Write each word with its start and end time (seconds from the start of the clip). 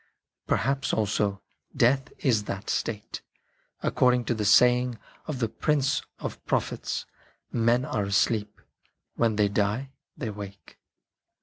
Perhaps 0.47 0.93
also 0.93 1.43
Death 1.77 2.11
is 2.25 2.45
that 2.45 2.71
state, 2.71 3.21
according 3.83 4.25
to 4.25 4.33
that 4.33 4.45
saying 4.45 4.97
of 5.27 5.37
the 5.37 5.47
Prince 5.47 6.01
of 6.17 6.43
pro 6.47 6.57
phets:" 6.59 7.05
Men 7.51 7.85
are 7.85 8.05
asleep; 8.05 8.59
when 9.13 9.35
they 9.35 9.47
die, 9.47 9.91
they 10.17 10.31
wake." 10.31 10.79